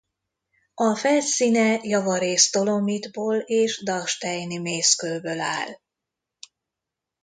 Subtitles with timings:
[0.73, 5.73] A felszíne javarészt dolomitból és dachsteini mészkőből áll.